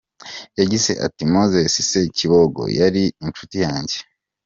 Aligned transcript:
Yagize 0.59 0.91
ati 1.05 1.23
“Moses 1.33 1.73
Ssekibogo 1.85 2.63
yari 2.79 3.03
inshuti 3.25 3.57
yanjye. 3.65 3.97